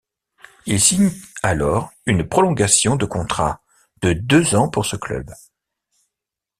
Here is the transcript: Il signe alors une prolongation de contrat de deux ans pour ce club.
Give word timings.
Il 0.65 0.81
signe 0.81 1.11
alors 1.43 1.91
une 2.07 2.27
prolongation 2.27 2.95
de 2.95 3.05
contrat 3.05 3.61
de 4.01 4.13
deux 4.13 4.55
ans 4.55 4.67
pour 4.67 4.83
ce 4.83 4.95
club. 4.95 5.29